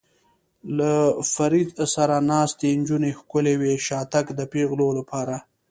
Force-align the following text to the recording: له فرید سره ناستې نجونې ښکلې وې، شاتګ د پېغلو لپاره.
له 0.77 0.91
فرید 1.33 1.69
سره 1.95 2.15
ناستې 2.31 2.69
نجونې 2.79 3.11
ښکلې 3.19 3.55
وې، 3.61 3.73
شاتګ 3.87 4.25
د 4.35 4.39
پېغلو 4.53 4.87
لپاره. 4.99 5.35